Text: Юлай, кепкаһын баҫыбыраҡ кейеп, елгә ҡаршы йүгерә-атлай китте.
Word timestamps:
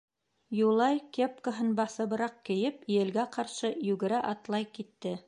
Юлай, 0.59 1.01
кепкаһын 1.17 1.69
баҫыбыраҡ 1.81 2.39
кейеп, 2.49 2.81
елгә 2.95 3.27
ҡаршы 3.37 3.75
йүгерә-атлай 3.91 4.71
китте. 4.79 5.15